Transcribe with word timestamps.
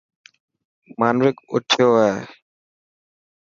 مانوڪ 0.99 1.35
اٿيو 1.53 1.87
هو. 1.99 2.09